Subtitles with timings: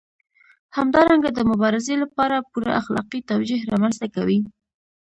[0.77, 4.39] همدارنګه د مبارزې لپاره پوره اخلاقي توجیه رامنځته کوي.